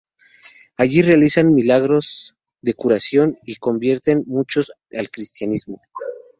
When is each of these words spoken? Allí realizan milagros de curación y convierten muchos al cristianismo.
Allí 0.77 1.03
realizan 1.03 1.53
milagros 1.53 2.33
de 2.63 2.73
curación 2.73 3.37
y 3.43 3.57
convierten 3.57 4.23
muchos 4.25 4.71
al 4.91 5.11
cristianismo. 5.11 5.79